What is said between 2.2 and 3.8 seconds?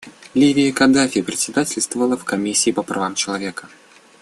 Комиссии по правам человека.